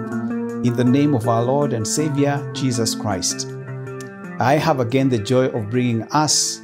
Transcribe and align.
in 0.62 0.76
the 0.76 0.84
name 0.84 1.12
of 1.12 1.26
our 1.26 1.42
Lord 1.42 1.72
and 1.72 1.84
Savior 1.84 2.52
Jesus 2.54 2.94
Christ. 2.94 3.48
I 4.38 4.60
have 4.62 4.78
again 4.78 5.08
the 5.08 5.18
joy 5.18 5.46
of 5.46 5.70
bringing 5.70 6.04
us 6.12 6.60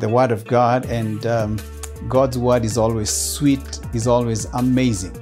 the 0.00 0.08
Word 0.08 0.32
of 0.32 0.44
God, 0.44 0.86
and 0.86 1.24
um, 1.26 1.60
God's 2.08 2.36
Word 2.36 2.64
is 2.64 2.76
always 2.76 3.08
sweet, 3.08 3.78
is 3.94 4.08
always 4.08 4.46
amazing. 4.46 5.16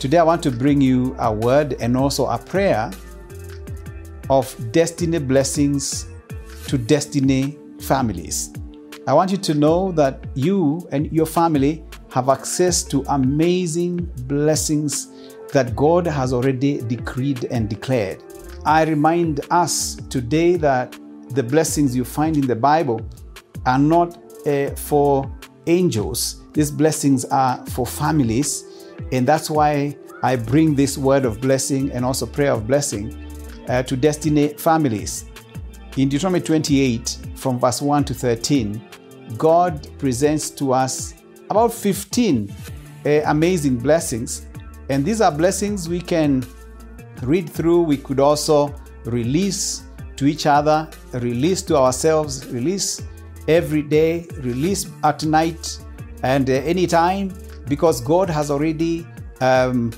Today, 0.00 0.18
I 0.18 0.24
want 0.24 0.42
to 0.42 0.50
bring 0.50 0.80
you 0.80 1.14
a 1.20 1.32
word 1.32 1.74
and 1.74 1.96
also 1.96 2.26
a 2.26 2.36
prayer 2.36 2.90
of 4.28 4.72
destiny 4.72 5.20
blessings 5.20 6.08
to 6.66 6.76
destiny 6.76 7.56
families. 7.80 8.52
I 9.06 9.14
want 9.14 9.30
you 9.30 9.36
to 9.36 9.54
know 9.54 9.92
that 9.92 10.24
you 10.34 10.88
and 10.90 11.12
your 11.12 11.26
family 11.26 11.85
have 12.16 12.30
access 12.30 12.82
to 12.82 13.04
amazing 13.08 13.98
blessings 14.26 15.08
that 15.52 15.76
God 15.76 16.06
has 16.06 16.32
already 16.32 16.80
decreed 16.80 17.44
and 17.50 17.68
declared. 17.68 18.22
I 18.64 18.84
remind 18.84 19.40
us 19.50 19.96
today 20.08 20.56
that 20.56 20.98
the 21.34 21.42
blessings 21.42 21.94
you 21.94 22.06
find 22.06 22.38
in 22.38 22.46
the 22.46 22.56
Bible 22.56 23.02
are 23.66 23.78
not 23.78 24.16
uh, 24.46 24.70
for 24.76 25.30
angels, 25.66 26.42
these 26.54 26.70
blessings 26.70 27.26
are 27.26 27.62
for 27.66 27.86
families. 27.86 28.64
And 29.12 29.28
that's 29.28 29.50
why 29.50 29.94
I 30.22 30.36
bring 30.36 30.74
this 30.74 30.96
word 30.96 31.26
of 31.26 31.42
blessing 31.42 31.92
and 31.92 32.02
also 32.02 32.24
prayer 32.24 32.52
of 32.52 32.66
blessing 32.66 33.14
uh, 33.68 33.82
to 33.82 33.94
destiny 33.94 34.54
families. 34.54 35.26
In 35.98 36.08
Deuteronomy 36.08 36.40
28, 36.40 37.18
from 37.34 37.60
verse 37.60 37.82
1 37.82 38.04
to 38.04 38.14
13, 38.14 38.80
God 39.36 39.86
presents 39.98 40.48
to 40.52 40.72
us 40.72 41.12
about 41.50 41.72
15 41.72 42.52
uh, 43.04 43.10
amazing 43.26 43.78
blessings. 43.78 44.46
And 44.88 45.04
these 45.04 45.20
are 45.20 45.32
blessings 45.32 45.88
we 45.88 46.00
can 46.00 46.44
read 47.22 47.48
through. 47.48 47.82
We 47.82 47.96
could 47.96 48.20
also 48.20 48.74
release 49.04 49.84
to 50.16 50.26
each 50.26 50.46
other, 50.46 50.88
release 51.12 51.62
to 51.62 51.76
ourselves, 51.76 52.46
release 52.46 53.02
every 53.48 53.82
day, 53.82 54.26
release 54.38 54.90
at 55.04 55.24
night 55.24 55.78
and 56.22 56.48
uh, 56.48 56.54
anytime, 56.54 57.32
because 57.68 58.00
God 58.00 58.30
has 58.30 58.50
already 58.50 59.06
um, 59.40 59.92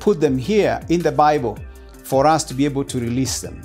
put 0.00 0.20
them 0.20 0.38
here 0.38 0.80
in 0.88 1.02
the 1.02 1.12
Bible 1.12 1.58
for 2.04 2.26
us 2.26 2.44
to 2.44 2.54
be 2.54 2.64
able 2.64 2.84
to 2.84 3.00
release 3.00 3.40
them. 3.40 3.60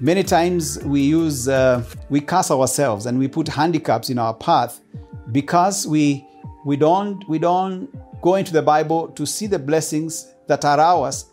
Many 0.00 0.22
times 0.22 0.82
we 0.84 1.00
use, 1.00 1.48
uh, 1.48 1.84
we 2.08 2.20
curse 2.20 2.50
ourselves 2.50 3.06
and 3.06 3.18
we 3.18 3.28
put 3.28 3.48
handicaps 3.48 4.10
in 4.10 4.18
our 4.18 4.34
path 4.34 4.80
because 5.30 5.86
we 5.86 6.26
we 6.64 6.76
don't 6.76 7.28
we 7.28 7.38
don't 7.38 7.88
go 8.20 8.36
into 8.36 8.52
the 8.52 8.62
bible 8.62 9.08
to 9.08 9.26
see 9.26 9.46
the 9.46 9.58
blessings 9.58 10.34
that 10.46 10.64
are 10.64 10.78
ours 10.78 11.26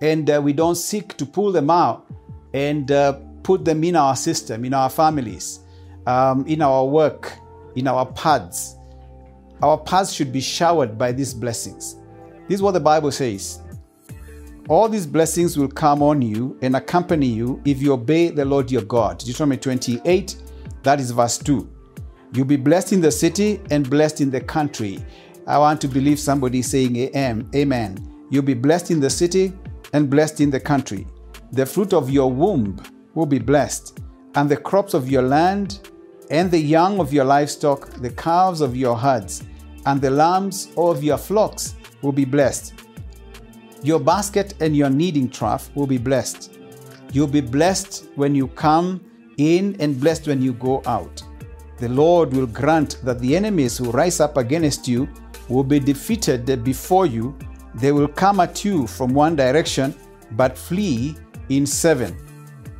and 0.00 0.30
uh, 0.30 0.40
we 0.42 0.52
don't 0.52 0.76
seek 0.76 1.16
to 1.16 1.26
pull 1.26 1.50
them 1.50 1.70
out 1.70 2.06
and 2.54 2.92
uh, 2.92 3.14
put 3.42 3.64
them 3.64 3.82
in 3.82 3.96
our 3.96 4.14
system 4.14 4.64
in 4.64 4.74
our 4.74 4.90
families 4.90 5.60
um, 6.06 6.46
in 6.46 6.62
our 6.62 6.84
work 6.84 7.38
in 7.78 7.86
our 7.86 8.06
paths. 8.06 8.76
Our 9.62 9.78
paths 9.78 10.12
should 10.12 10.32
be 10.32 10.40
showered 10.40 10.98
by 10.98 11.12
these 11.12 11.32
blessings. 11.34 11.96
This 12.48 12.56
is 12.56 12.62
what 12.62 12.72
the 12.72 12.80
bible 12.80 13.10
says. 13.10 13.60
All 14.68 14.88
these 14.88 15.06
blessings 15.06 15.56
will 15.56 15.68
come 15.68 16.02
on 16.02 16.20
you 16.20 16.58
and 16.60 16.76
accompany 16.76 17.26
you 17.26 17.62
if 17.64 17.80
you 17.80 17.92
obey 17.92 18.28
the 18.28 18.44
lord 18.44 18.70
your 18.70 18.82
god. 18.82 19.18
Deuteronomy 19.18 19.56
28 19.56 20.36
that 20.82 21.00
is 21.00 21.10
verse 21.10 21.38
2 21.38 21.68
You'll 22.32 22.46
be 22.46 22.56
blessed 22.56 22.92
in 22.92 23.00
the 23.00 23.10
city 23.10 23.60
and 23.70 23.88
blessed 23.88 24.20
in 24.20 24.30
the 24.30 24.40
country. 24.40 25.04
I 25.46 25.58
want 25.58 25.80
to 25.80 25.88
believe 25.88 26.18
somebody 26.18 26.60
saying 26.62 26.96
amen. 27.16 28.26
You'll 28.30 28.42
be 28.42 28.54
blessed 28.54 28.90
in 28.90 29.00
the 29.00 29.08
city 29.10 29.52
and 29.94 30.10
blessed 30.10 30.40
in 30.40 30.50
the 30.50 30.60
country. 30.60 31.06
The 31.52 31.64
fruit 31.64 31.94
of 31.94 32.10
your 32.10 32.30
womb 32.30 32.82
will 33.14 33.24
be 33.24 33.38
blessed, 33.38 34.00
and 34.34 34.50
the 34.50 34.58
crops 34.58 34.92
of 34.92 35.08
your 35.08 35.22
land, 35.22 35.88
and 36.30 36.50
the 36.50 36.58
young 36.58 37.00
of 37.00 37.12
your 37.14 37.24
livestock, 37.24 37.88
the 38.02 38.10
calves 38.10 38.60
of 38.60 38.76
your 38.76 38.94
herds, 38.94 39.44
and 39.86 39.98
the 40.02 40.10
lambs 40.10 40.70
of 40.76 41.02
your 41.02 41.16
flocks 41.16 41.76
will 42.02 42.12
be 42.12 42.26
blessed. 42.26 42.74
Your 43.82 43.98
basket 43.98 44.52
and 44.60 44.76
your 44.76 44.90
kneading 44.90 45.30
trough 45.30 45.74
will 45.74 45.86
be 45.86 45.96
blessed. 45.96 46.58
You'll 47.12 47.26
be 47.26 47.40
blessed 47.40 48.08
when 48.16 48.34
you 48.34 48.48
come 48.48 49.00
in 49.38 49.76
and 49.80 49.98
blessed 49.98 50.26
when 50.26 50.42
you 50.42 50.52
go 50.52 50.82
out. 50.84 51.22
The 51.78 51.88
Lord 51.88 52.32
will 52.32 52.46
grant 52.46 52.98
that 53.04 53.20
the 53.20 53.36
enemies 53.36 53.78
who 53.78 53.90
rise 53.90 54.20
up 54.20 54.36
against 54.36 54.88
you 54.88 55.08
will 55.48 55.64
be 55.64 55.78
defeated 55.78 56.64
before 56.64 57.06
you. 57.06 57.36
They 57.74 57.92
will 57.92 58.08
come 58.08 58.40
at 58.40 58.64
you 58.64 58.86
from 58.86 59.14
one 59.14 59.36
direction, 59.36 59.94
but 60.32 60.58
flee 60.58 61.16
in 61.48 61.66
seven. 61.66 62.16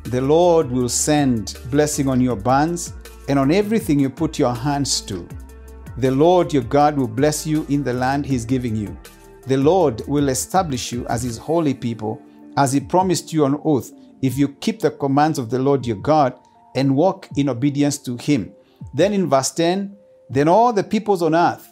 The 0.03 0.21
Lord 0.21 0.69
will 0.69 0.89
send 0.89 1.57
blessing 1.71 2.09
on 2.09 2.19
your 2.19 2.35
barns 2.35 2.93
and 3.29 3.39
on 3.39 3.51
everything 3.51 3.99
you 3.99 4.09
put 4.09 4.37
your 4.37 4.53
hands 4.53 5.01
to. 5.01 5.27
The 5.97 6.11
Lord 6.11 6.51
your 6.51 6.63
God 6.63 6.97
will 6.97 7.07
bless 7.07 7.45
you 7.45 7.65
in 7.69 7.83
the 7.83 7.93
land 7.93 8.25
he 8.25 8.35
is 8.35 8.45
giving 8.45 8.75
you. 8.75 8.97
The 9.47 9.57
Lord 9.57 10.01
will 10.07 10.29
establish 10.29 10.91
you 10.91 11.05
as 11.07 11.23
his 11.23 11.37
holy 11.37 11.73
people, 11.73 12.21
as 12.57 12.73
he 12.73 12.79
promised 12.79 13.31
you 13.31 13.45
on 13.45 13.61
oath, 13.63 13.91
if 14.21 14.37
you 14.37 14.49
keep 14.49 14.79
the 14.79 14.91
commands 14.91 15.39
of 15.39 15.49
the 15.49 15.59
Lord 15.59 15.85
your 15.85 15.97
God 15.97 16.39
and 16.75 16.95
walk 16.95 17.29
in 17.37 17.49
obedience 17.49 17.97
to 17.99 18.17
him. 18.17 18.51
Then 18.93 19.13
in 19.13 19.29
verse 19.29 19.51
10, 19.51 19.95
then 20.29 20.47
all 20.47 20.73
the 20.73 20.83
peoples 20.83 21.21
on 21.21 21.35
earth 21.35 21.71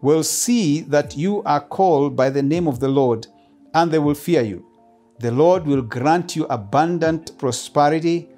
will 0.00 0.24
see 0.24 0.80
that 0.80 1.16
you 1.16 1.42
are 1.44 1.60
called 1.60 2.16
by 2.16 2.30
the 2.30 2.42
name 2.42 2.66
of 2.66 2.80
the 2.80 2.88
Lord, 2.88 3.26
and 3.74 3.90
they 3.90 3.98
will 3.98 4.14
fear 4.14 4.42
you. 4.42 4.66
The 5.20 5.30
Lord 5.30 5.66
will 5.66 5.82
grant 5.82 6.34
you 6.34 6.44
abundant 6.46 7.38
prosperity 7.38 8.28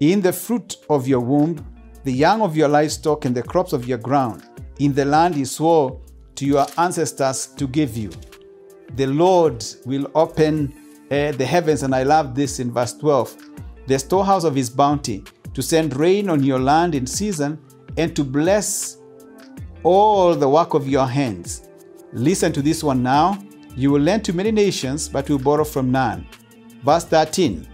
in 0.00 0.20
the 0.20 0.32
fruit 0.32 0.76
of 0.90 1.08
your 1.08 1.20
womb, 1.20 1.64
the 2.04 2.12
young 2.12 2.42
of 2.42 2.56
your 2.56 2.68
livestock, 2.68 3.24
and 3.24 3.34
the 3.34 3.42
crops 3.42 3.72
of 3.72 3.88
your 3.88 3.98
ground, 3.98 4.44
in 4.78 4.92
the 4.92 5.04
land 5.04 5.34
he 5.34 5.44
swore 5.44 6.00
to 6.34 6.46
your 6.46 6.66
ancestors 6.76 7.46
to 7.56 7.66
give 7.66 7.96
you. 7.96 8.10
The 8.94 9.06
Lord 9.06 9.64
will 9.86 10.10
open 10.14 10.74
uh, 11.10 11.32
the 11.32 11.46
heavens, 11.46 11.82
and 11.82 11.94
I 11.94 12.02
love 12.02 12.34
this 12.34 12.60
in 12.60 12.72
verse 12.72 12.92
12 12.94 13.36
the 13.88 13.98
storehouse 13.98 14.44
of 14.44 14.54
his 14.54 14.68
bounty 14.68 15.24
to 15.58 15.62
send 15.62 15.96
rain 15.96 16.30
on 16.30 16.40
your 16.44 16.60
land 16.60 16.94
in 16.94 17.04
season, 17.04 17.58
and 17.96 18.14
to 18.14 18.22
bless 18.22 18.98
all 19.82 20.36
the 20.36 20.48
work 20.48 20.72
of 20.72 20.86
your 20.86 21.04
hands. 21.04 21.68
Listen 22.12 22.52
to 22.52 22.62
this 22.62 22.84
one 22.84 23.02
now. 23.02 23.36
You 23.74 23.90
will 23.90 24.00
lend 24.00 24.24
to 24.26 24.32
many 24.32 24.52
nations, 24.52 25.08
but 25.08 25.28
will 25.28 25.40
borrow 25.40 25.64
from 25.64 25.90
none. 25.90 26.28
Verse 26.84 27.04
13 27.06 27.66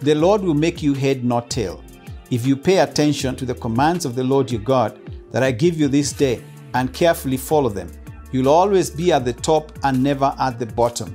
The 0.00 0.14
Lord 0.14 0.40
will 0.40 0.54
make 0.54 0.82
you 0.82 0.94
head, 0.94 1.22
not 1.22 1.50
tail, 1.50 1.84
if 2.30 2.46
you 2.46 2.56
pay 2.56 2.78
attention 2.78 3.36
to 3.36 3.44
the 3.44 3.54
commands 3.54 4.06
of 4.06 4.14
the 4.14 4.24
Lord 4.24 4.50
your 4.50 4.62
God 4.62 4.98
that 5.30 5.42
I 5.42 5.50
give 5.50 5.78
you 5.78 5.88
this 5.88 6.14
day 6.14 6.42
and 6.72 6.94
carefully 6.94 7.36
follow 7.36 7.68
them. 7.68 7.90
You'll 8.32 8.48
always 8.48 8.88
be 8.88 9.12
at 9.12 9.26
the 9.26 9.34
top 9.34 9.72
and 9.84 10.02
never 10.02 10.34
at 10.38 10.58
the 10.58 10.64
bottom. 10.64 11.14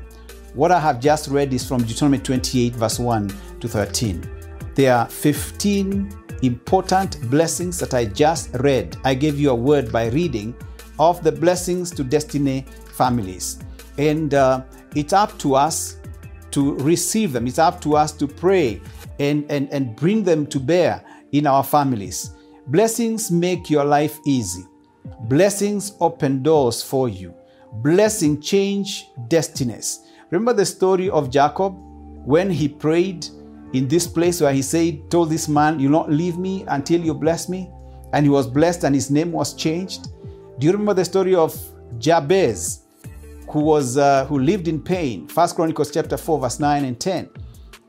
What 0.54 0.72
I 0.72 0.80
have 0.80 1.00
just 1.00 1.30
read 1.30 1.52
is 1.52 1.68
from 1.68 1.82
Deuteronomy 1.82 2.20
28, 2.20 2.74
verse 2.76 3.00
1 3.00 3.34
to 3.62 3.68
13. 3.68 4.35
There 4.76 4.94
are 4.94 5.08
15 5.08 6.12
important 6.42 7.22
blessings 7.32 7.80
that 7.80 7.94
I 7.94 8.04
just 8.04 8.54
read. 8.56 8.98
I 9.06 9.14
gave 9.14 9.40
you 9.40 9.52
a 9.52 9.56
word 9.56 9.90
by 9.90 10.08
reading 10.10 10.54
of 11.00 11.24
the 11.24 11.32
blessings 11.32 11.92
to 11.92 12.04
destiny 12.04 12.66
families. 12.92 13.60
And 13.98 14.34
uh, 14.34 14.64
it's 14.94 15.14
up 15.14 15.38
to 15.40 15.56
us 15.56 15.98
to 16.52 16.74
receive 16.76 17.32
them, 17.32 17.48
it's 17.48 17.60
up 17.60 17.80
to 17.82 17.96
us 17.96 18.12
to 18.14 18.28
pray 18.28 18.82
and, 19.20 19.50
and, 19.50 19.70
and 19.72 19.96
bring 19.96 20.24
them 20.24 20.46
to 20.48 20.60
bear 20.60 21.04
in 21.32 21.48
our 21.48 21.64
families. 21.64 22.32
Blessings 22.68 23.32
make 23.32 23.70
your 23.70 23.86
life 23.86 24.20
easy, 24.26 24.66
blessings 25.22 25.94
open 26.02 26.44
doors 26.44 26.82
for 26.82 27.08
you, 27.08 27.34
blessing 27.76 28.42
change 28.42 29.08
destinies. 29.30 30.00
Remember 30.32 30.54
the 30.54 30.66
story 30.66 31.10
of 31.10 31.30
Jacob 31.30 31.76
when 32.26 32.50
he 32.50 32.68
prayed 32.68 33.26
in 33.74 33.88
this 33.88 34.08
place 34.08 34.42
where 34.42 34.54
he 34.54 34.62
said, 34.62 35.10
told 35.10 35.30
this 35.30 35.48
man, 35.48 35.80
You'll 35.80 35.92
not 35.92 36.10
leave 36.10 36.38
me 36.38 36.64
until 36.68 37.02
you 37.02 37.14
bless 37.14 37.50
me. 37.50 37.70
And 38.14 38.26
he 38.26 38.30
was 38.30 38.48
blessed 38.48 38.84
and 38.84 38.96
his 38.96 39.12
name 39.12 39.32
was 39.32 39.54
changed. 39.54 40.08
Do 40.60 40.68
you 40.68 40.72
remember 40.72 40.94
the 40.94 41.06
story 41.06 41.36
of 41.36 41.54
Jabez, 42.00 42.86
who 43.50 43.60
was 43.60 43.98
uh, 43.98 44.26
who 44.26 44.40
lived 44.40 44.68
in 44.68 44.82
pain? 44.82 45.28
First 45.28 45.56
Chronicles 45.56 45.92
chapter 45.92 46.16
4, 46.16 46.40
verse 46.40 46.60
9 46.60 46.86
and 46.86 47.00
10, 47.00 47.30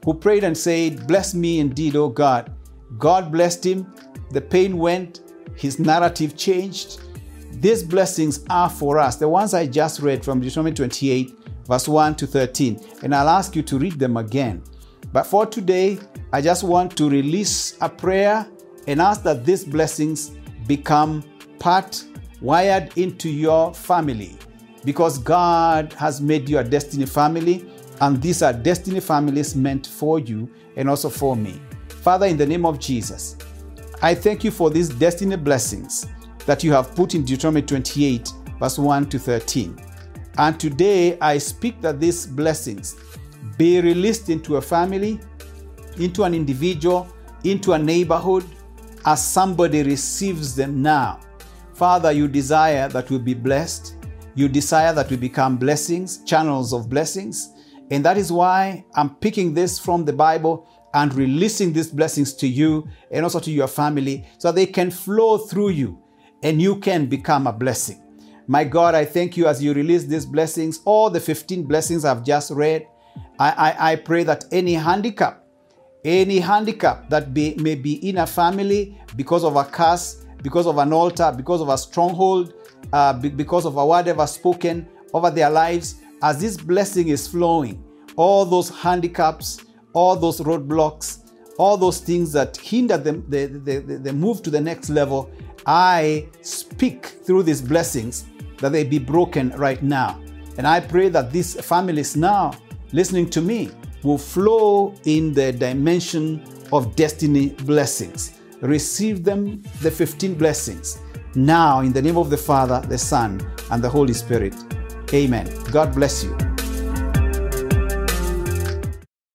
who 0.05 0.15
prayed 0.15 0.43
and 0.43 0.57
said, 0.57 1.07
Bless 1.07 1.35
me 1.35 1.61
indeed, 1.61 1.95
O 1.95 2.09
God. 2.09 2.53
God 2.99 3.31
blessed 3.31 3.65
him, 3.67 3.95
the 4.31 4.41
pain 4.41 4.79
went, 4.79 5.21
his 5.55 5.79
narrative 5.79 6.37
changed. 6.37 7.01
These 7.53 7.83
blessings 7.83 8.45
are 8.51 8.69
for 8.69 8.99
us, 8.99 9.17
the 9.17 9.29
ones 9.29 9.55
I 9.55 9.67
just 9.67 10.01
read 10.01 10.25
from 10.25 10.41
Deuteronomy 10.41 10.75
28, 10.75 11.33
verse 11.67 11.89
1 11.89 12.15
to 12.17 12.27
13. 12.27 12.81
And 13.03 13.15
I'll 13.15 13.29
ask 13.29 13.57
you 13.57 13.63
to 13.63 13.79
read 13.79 13.99
them 13.99 14.17
again. 14.17 14.63
But 15.17 15.27
for 15.27 15.47
today, 15.47 15.99
I 16.31 16.43
just 16.43 16.63
want 16.63 16.95
to 16.99 17.09
release 17.09 17.79
a 17.81 17.89
prayer 17.89 18.47
and 18.87 19.01
ask 19.01 19.23
that 19.23 19.47
these 19.47 19.65
blessings 19.65 20.33
become 20.67 21.25
part 21.59 22.05
wired 22.43 22.93
into 22.99 23.31
your 23.31 23.73
family. 23.73 24.37
because 24.85 25.17
God 25.19 25.95
has 25.95 26.21
made 26.21 26.51
you 26.51 26.59
a 26.59 26.65
destiny 26.65 27.07
family, 27.07 27.65
and 28.03 28.21
these 28.21 28.43
are 28.43 28.53
destiny 28.53 29.01
families 29.01 29.57
meant 29.57 29.87
for 29.87 30.19
you 30.19 30.51
and 30.77 30.89
also 30.91 31.09
for 31.09 31.35
me. 31.35 31.59
Father, 31.89 32.27
in 32.27 32.37
the 32.37 32.47
name 32.47 32.67
of 32.67 32.79
Jesus, 32.79 33.39
I 34.03 34.15
thank 34.15 34.45
you 34.45 34.51
for 34.51 34.69
these 34.69 34.91
destiny 34.91 35.37
blessings 35.37 36.07
that 36.45 36.63
you 36.63 36.73
have 36.73 36.95
put 36.95 37.15
in 37.15 37.25
Deuteronomy 37.25 37.63
28, 37.63 38.33
verse 38.61 38.79
1 38.79 39.09
to 39.09 39.19
13. 39.19 39.79
And 40.37 40.61
today 40.61 41.19
I 41.21 41.39
speak 41.39 41.81
that 41.81 42.01
these 42.01 42.27
blessings 42.27 42.97
be 43.57 43.81
released 43.81 44.29
into 44.29 44.57
a 44.57 44.63
family, 44.63 45.21
into 45.99 46.25
an 46.25 46.35
individual, 46.35 47.09
into 47.45 47.73
a 47.73 47.79
neighborhood, 47.79 48.45
as 49.05 49.27
somebody 49.27 49.83
receives 49.83 50.55
them 50.57 50.83
now. 50.83 51.21
Father, 51.75 52.11
you 52.11 52.27
desire 52.27 52.89
that 52.89 53.09
we 53.11 53.19
be 53.19 53.35
blessed. 53.35 53.97
You 54.35 54.49
desire 54.49 54.93
that 54.95 55.11
we 55.11 55.17
become 55.17 55.57
blessings, 55.57 56.25
channels 56.25 56.73
of 56.73 56.89
blessings. 56.89 57.53
And 57.91 58.05
that 58.05 58.19
is 58.19 58.33
why 58.33 58.85
I'm 58.95 59.15
picking 59.17 59.55
this 59.55 59.79
from 59.79 60.05
the 60.05 60.13
Bible 60.13 60.69
and 60.95 61.15
releasing 61.15 61.73
these 61.73 61.89
blessings 61.89 62.33
to 62.35 62.49
you 62.49 62.89
and 63.11 63.25
also 63.25 63.39
to 63.41 63.51
your 63.51 63.69
family 63.69 64.27
so 64.39 64.51
they 64.51 64.67
can 64.67 64.91
flow 64.91 65.39
through 65.39 65.71
you 65.71 66.03
and 66.43 66.61
you 66.61 66.77
can 66.77 67.07
become 67.07 67.47
a 67.47 67.53
blessing. 67.53 68.03
My 68.47 68.65
God, 68.65 68.95
I 68.95 69.05
thank 69.05 69.37
you 69.37 69.47
as 69.47 69.63
you 69.63 69.75
release 69.75 70.05
these 70.05 70.25
blessings, 70.25 70.81
all 70.85 71.11
the 71.11 71.21
15 71.21 71.65
blessings 71.65 72.05
I've 72.05 72.25
just 72.25 72.51
read. 72.51 72.87
I, 73.39 73.51
I, 73.51 73.93
I 73.93 73.97
pray 73.97 74.25
that 74.25 74.45
any 74.53 74.75
handicap, 74.75 75.45
any 76.05 76.39
handicap 76.39 77.09
that 77.11 77.35
be, 77.35 77.55
may 77.57 77.75
be 77.75 78.09
in 78.09 78.19
a 78.19 78.27
family 78.27 78.99
because 79.17 79.45
of 79.45 79.57
a 79.57 79.65
curse, 79.65 80.25
because 80.43 80.67
of 80.67 80.79
an 80.79 80.93
altar, 80.93 81.33
because 81.37 81.61
of 81.61 81.69
a 81.69 81.79
stronghold, 81.79 82.55
uh, 82.93 83.13
because 83.13 83.67
of 83.67 83.77
a 83.77 83.87
word 83.87 84.09
ever 84.09 84.27
spoken 84.27 84.89
over 85.13 85.31
their 85.31 85.51
lives, 85.51 85.97
as 86.23 86.41
this 86.41 86.57
blessing 86.57 87.09
is 87.09 87.27
flowing, 87.27 87.83
all 88.17 88.45
those 88.45 88.71
handicaps, 88.71 89.61
all 89.93 90.17
those 90.17 90.41
roadblocks, 90.41 91.31
all 91.59 91.77
those 91.77 92.01
things 92.01 92.33
that 92.33 92.57
hinder 92.57 92.97
them, 92.97 93.25
the, 93.29 93.47
the, 93.47 93.79
the, 93.79 93.99
the 93.99 94.13
move 94.13 94.43
to 94.43 94.51
the 94.51 94.61
next 94.61 94.91
level, 94.91 95.31
I 95.67 96.29
speak 96.43 97.07
through 97.07 97.43
these 97.43 97.61
blessings 97.61 98.27
that 98.59 98.73
they 98.73 98.85
be 98.85 98.99
broken 98.99 99.51
right 99.51 99.83
now. 99.83 100.21
And 100.59 100.67
I 100.67 100.81
pray 100.81 101.09
that 101.11 101.33
these 101.33 101.61
families 101.61 102.17
now 102.17 102.53
listening 102.93 103.29
to 103.31 103.41
me 103.41 103.71
will 104.03 104.19
flow 104.19 104.95
in 105.05 105.33
the 105.33 105.53
dimension 105.53 106.43
of 106.73 106.97
destiny 106.97 107.51
blessings. 107.65 108.41
Receive 108.61 109.25
them, 109.25 109.63
the 109.83 109.91
15 109.91 110.35
blessings, 110.35 110.99
now 111.35 111.81
in 111.81 111.93
the 111.93 112.01
name 112.01 112.17
of 112.17 112.31
the 112.31 112.37
Father, 112.37 112.81
the 112.89 112.99
Son, 112.99 113.41
and 113.71 113.83
the 113.83 113.89
Holy 113.89 114.15
Spirit. 114.15 114.55
Amen. 115.13 115.47
God 115.71 115.95
bless 115.95 116.25
you. 116.25 116.56